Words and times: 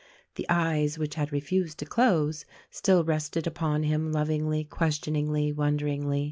The 0.33 0.47
eyes 0.49 0.97
which 0.97 1.13
had 1.13 1.31
refused 1.31 1.77
to 1.77 1.85
close, 1.85 2.43
still 2.71 3.03
rested 3.03 3.45
upon 3.45 3.83
him, 3.83 4.11
lovingly, 4.11 4.63
questioningly, 4.63 5.51
wonderingly. 5.53 6.19